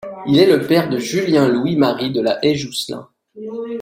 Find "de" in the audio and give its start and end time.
0.89-0.97, 2.11-2.21